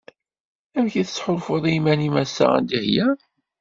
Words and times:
Amek 0.77 0.93
i 1.01 1.03
tettḥulfuḍ 1.05 1.63
iman-im 1.75 2.15
ass-a 2.23 2.47
a 2.57 2.59
Dihya? 2.69 3.07